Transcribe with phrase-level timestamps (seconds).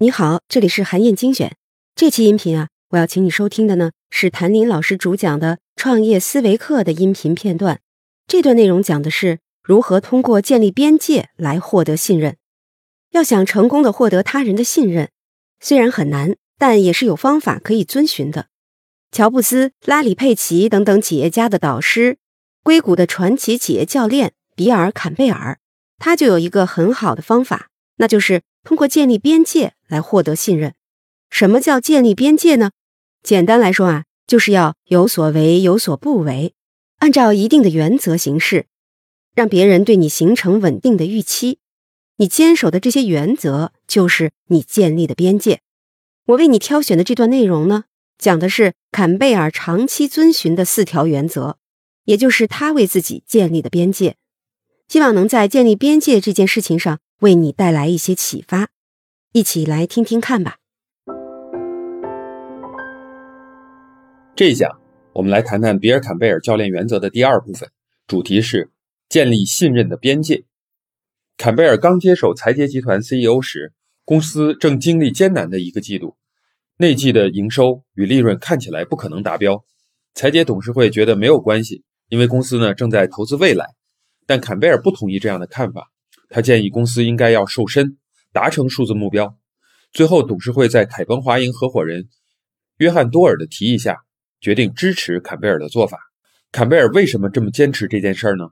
[0.00, 1.56] 你好，这里是韩燕精选。
[1.96, 7.80] 这期音频啊，我要请你收听的呢是谭林老师主讲的创业思维课的音频片段。
[8.28, 12.36] 这段内容讲的是如何通过建立边界来获得信任。
[13.10, 15.10] 要想成功的获得他人的信任，
[15.60, 18.46] 虽然很难，但也是有方法可以遵循的。
[19.10, 22.18] 乔布斯、拉里·佩奇等等企业家的导师，
[22.62, 25.58] 硅谷的传奇企业教练比尔·坎贝尔，
[25.98, 29.74] 他就有一个很好的方法，那就是通过建立边界。
[29.88, 30.74] 来获得信任，
[31.30, 32.72] 什么叫建立边界呢？
[33.22, 36.52] 简单来说啊，就是要有所为有所不为，
[36.98, 38.66] 按照一定的原则行事，
[39.34, 41.58] 让别人对你形成稳定的预期。
[42.16, 45.62] 你坚守的这些原则，就是你建立的边界。
[46.26, 47.84] 我为你挑选的这段内容呢，
[48.18, 51.56] 讲的是坎贝尔长期遵循的四条原则，
[52.04, 54.16] 也就是他为自己建立的边界。
[54.88, 58.70] 希望能在建立边界这件事情上为你带来一些启发。
[59.32, 60.56] 一起来听听看吧。
[64.34, 64.80] 这一讲，
[65.12, 67.68] 我们来谈谈比尔·坎贝尔教练原则的第二部分，
[68.06, 68.70] 主题是
[69.10, 70.44] 建立信任的边界。
[71.36, 73.74] 坎贝尔刚接手财杰集团 CEO 时，
[74.06, 76.16] 公司正经历艰难的一个季度，
[76.78, 79.62] 内季的营收与利润看起来不可能达标。
[80.14, 83.74] 财杰董事会觉得没有关系，因为公司呢正在投资未来。
[84.28, 85.90] 但坎贝尔不同意这样的看法，
[86.28, 87.96] 他建议公司应该要瘦身。
[88.30, 89.38] 达成数字目标，
[89.90, 92.10] 最后董事会在凯鹏华银合伙人
[92.76, 94.02] 约翰多尔的提议下，
[94.38, 95.98] 决定支持坎贝尔的做法。
[96.52, 98.50] 坎贝尔为什么这么坚持这件事儿呢？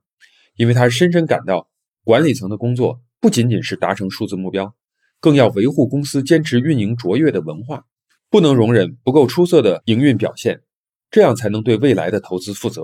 [0.57, 1.69] 因为他深深感到，
[2.05, 4.75] 管理层的工作不仅仅是达成数字目标，
[5.21, 7.85] 更要维护公司坚持运营卓越的文化，
[8.31, 10.63] 不能容忍不够出色的营运表现，
[11.11, 12.83] 这样才能对未来的投资负责。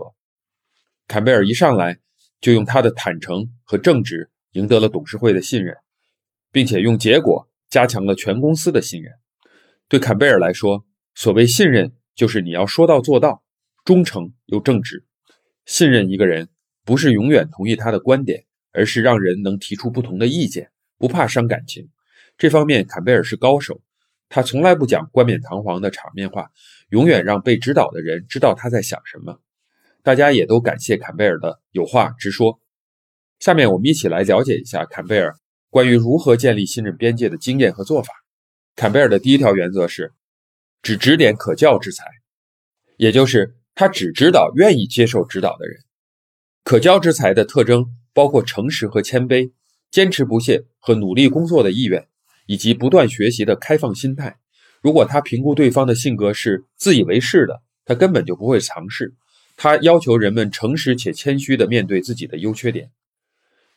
[1.08, 2.00] 坎贝尔一上来
[2.42, 5.74] 就用他的坦诚和正直赢得了董事会的信任。
[6.52, 9.14] 并且用结果加强了全公司的信任。
[9.88, 13.42] 对坎贝尔来说，所谓信任就是你要说到做到，
[13.86, 15.06] 忠诚又正直。
[15.64, 16.50] 信任一个人，
[16.84, 21.88] 不是永远同意他的观点，而是让人能提出不同的意见，不怕伤感情。
[22.36, 23.80] 这方面，坎贝尔是高手。
[24.28, 26.50] 他从来不讲冠冕堂皇的场面话，
[26.90, 29.40] 永远让被指导的人知道他在想什么。
[30.02, 32.60] 大家也都感谢坎贝尔的有话直说。
[33.38, 35.36] 下面我们一起来了解一下坎贝尔。
[35.70, 38.12] 关于如何建立信任边界的经验和做法，
[38.76, 40.12] 坎贝尔的第一条原则是
[40.82, 42.04] 只指点可教之才，
[42.98, 45.78] 也就是他只指导愿意接受指导的人。
[46.62, 49.52] 可教之才的特征包括诚实和谦卑、
[49.90, 52.06] 坚持不懈和努力工作的意愿，
[52.46, 54.36] 以及不断学习的开放心态。
[54.82, 59.14] 如果他评估对方的性格是自以为是的，他根本就不会尝试。
[59.56, 62.90] 他要求人们诚实且谦虚地面对自己的优缺点。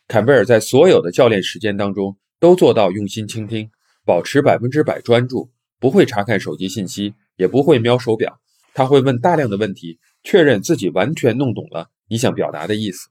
[0.08, 3.70] 坎贝尔在所有的教练时间当中都做到用心倾听，
[4.04, 5.50] 保持百分之百专注，
[5.80, 8.40] 不会查看手机信息，也不会瞄手表。
[8.74, 13.08] 他会问大量的问题，确认自己完全弄懂了你想表达的意思。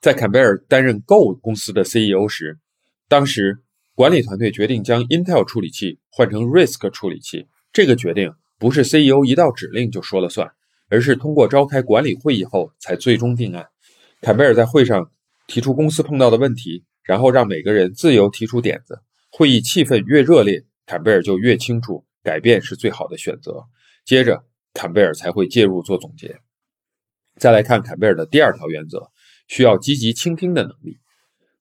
[0.00, 2.58] 在坎贝尔担任 Go 公司的 CEO 时，
[3.08, 3.58] 当时
[3.94, 7.48] 管理团队决定将 Intel 处理器换成 RISC 处理器。
[7.72, 10.52] 这个决定不是 CEO 一道指令就说了算，
[10.88, 13.66] 而是通过召开管理会议后才最终定案。
[14.20, 15.10] 坎贝尔在会上。
[15.50, 19.00] 提出公司碰到的问题，然后让每个人自由提出点子。
[19.30, 23.64] 会议气氛越热烈，坎贝尔就越清楚改变是最好的选择。
[24.04, 24.44] 接着，
[24.74, 26.38] 坎贝尔才会介入做总结。
[27.36, 29.10] 再来看坎贝尔的第二条原则：
[29.46, 30.98] 需要积极倾听的能力。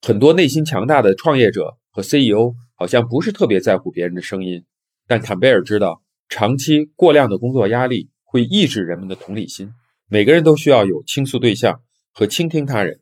[0.02, 4.66] 很多内心强大的创业者和 CEO 好像不是特别在乎别人的声音，
[5.08, 9.74] 但坎贝尔知道，长期过量的工作压力会抑制人们的同理心。
[10.08, 11.82] 每个人都需要有倾诉对象
[12.12, 13.00] 和倾听他人。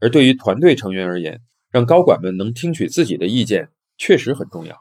[0.00, 4.74] 而对于团队成员而言，让高管们能听取自己的意见确实很重要。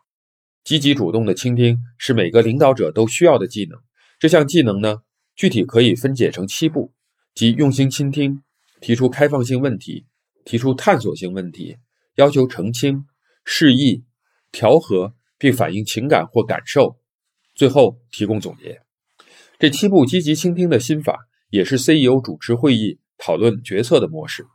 [0.63, 3.77] 积极主动的倾听是每个领导者都需要的技能。
[4.19, 4.99] 这项技能呢，
[5.35, 6.93] 具体可以分解成七步：
[7.35, 8.41] 即用心倾听、
[8.79, 10.05] 提出开放性问题、
[10.45, 11.75] 提出探索性问题、
[12.15, 13.05] 要求澄清、
[13.43, 14.05] 示意、
[14.49, 16.97] 调和并反映情感或感受，
[17.53, 18.86] 最后提供总结。
[19.59, 21.17] 这七步积极倾听的心法，
[21.49, 24.45] 也是 CEO 主持会议讨论决策的模式。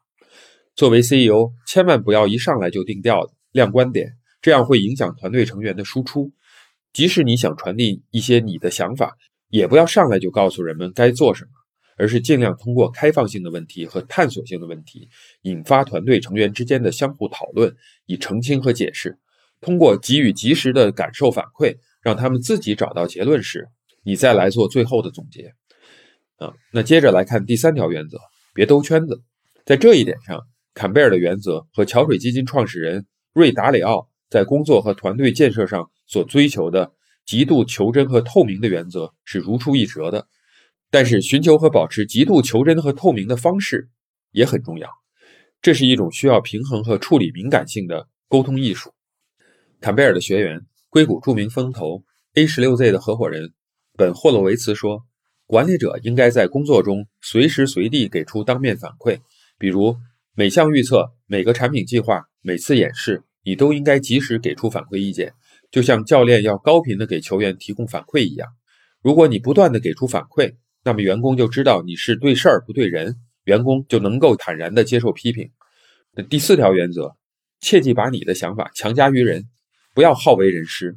[0.76, 6.30] 作为 CEO，千万不要一上来就定调、亮观点，这样会影响团队成员的输出。
[6.92, 9.16] 即使你想传递一些你的想法，
[9.48, 11.50] 也不要上来就告诉人们该做什么，
[11.96, 15.08] 而是尽量通过开放性的问题和探索性的问题，
[15.42, 17.74] 引发团队成员之间的相互讨论，
[18.06, 19.18] 以澄清和解释。
[19.60, 23.66] 通过给予及时的感受反馈，让他们自己找到结论时，
[24.04, 25.52] 你再来做最后的总结。
[26.36, 28.18] 啊，那接着来看第三条原则：
[28.54, 29.22] 别兜圈子。
[29.64, 30.40] 在这一点上。
[30.74, 33.04] 坎贝尔的原则和桥水基金创始人
[33.34, 36.94] 瑞达里奥在工作和团队建设上所追求的
[37.26, 40.26] 极度求真和透明的原则是如出一辙的。
[40.88, 43.90] 但是，寻求和保持极度求真和透明的方式
[44.30, 44.88] 也很重要。
[45.60, 48.94] 这是一种需要平衡和处理敏感性的沟通艺术。
[49.78, 52.02] 坎贝尔的学员、硅谷著名风投
[52.32, 53.52] A 十六 Z 的合伙人
[53.96, 55.04] 本霍洛维茨说
[55.46, 59.20] ：“管理者应该在工作中随时随地给出当面反馈，
[59.58, 59.96] 比如
[60.34, 65.34] 每项预测、每个产品计划、每次演示，你都应该及时给出反馈意见，
[65.70, 68.48] 就像教练要高频的给球员提供反馈一样。
[69.02, 70.54] 如果你不断的给出反馈，
[70.84, 75.50] 那么员工就知道你是对事儿不对人。”员工就能够坦然地接受批评。
[76.12, 77.16] 那第四条原则，
[77.60, 79.48] 切记把你的想法强加于人，
[79.94, 80.96] 不要好为人师。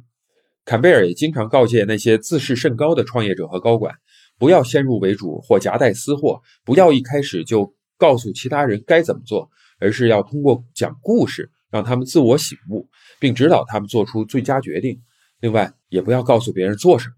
[0.66, 3.94] 坎贝尔也经常告诫那些自视甚高的创业者和高管，
[4.36, 9.48] 不要先入为主或夹带私货，不要一开始就告诉其他人该怎么做，
[9.78, 12.88] 而是要通过讲故事让他们自我醒悟，
[13.20, 15.00] 并指导他们做出最佳决定。
[15.38, 17.14] 另外，也不要告诉别人做什么，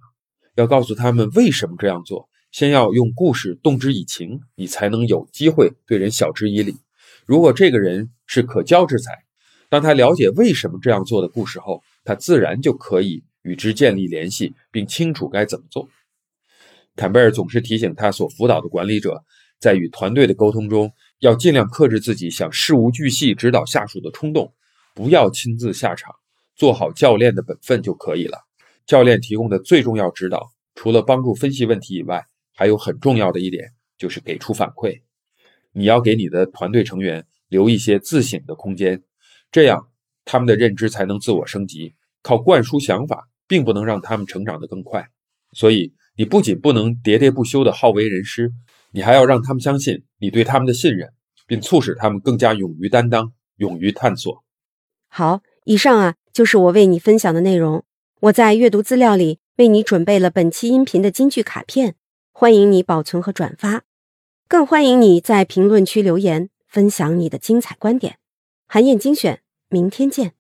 [0.56, 2.28] 要告诉他们为什么这样做。
[2.52, 6.76] 先要用故事动之以情，你才能有机会对人晓之以理。
[7.24, 9.12] 如果这个人是可教之才，
[9.70, 15.88] 当他了解为什么这样做的故事后，他自然就可以与之建立联系，并清楚该怎么做。
[16.94, 19.24] 坎贝尔总是提醒他所辅导的管理者，
[19.58, 24.52] 在与团队的沟通中，要尽量克制自己想事无巨细指导下属的冲动，
[24.94, 26.14] 不要亲自下场，
[26.54, 28.38] 做好教练的本分就可以了。
[28.84, 35.00] 教练提供的最重要指导，除了帮助分析问题以外，还有很重要的一点就是给出反馈，
[35.72, 39.02] 你要给你的团队成员留一些自省的空间，
[39.52, 39.88] 这样
[40.24, 41.94] 他们的认知才能自我升级。
[42.20, 45.08] 靠灌输想法并不能让他们成长得更快，
[45.52, 48.52] 所以你不仅不能喋喋不休的好为人师，
[48.92, 51.08] 你还要让他们相信你对他们的信任，
[51.46, 54.44] 并促使他们更加勇于担当、勇于探索。
[55.08, 57.82] 好，以上啊就是我为你分享的内容。
[58.20, 61.94] 我在阅读资料里为你准备了本期音频的金句卡片。
[62.30, 63.82] 欢迎你保存和转发，
[64.46, 68.18] 更欢迎你在评论区留言分享你的精彩观点。
[68.68, 70.37] 韩燕精选，明天见。